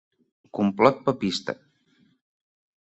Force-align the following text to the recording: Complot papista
Complot 0.59 0.97
papista 1.11 1.53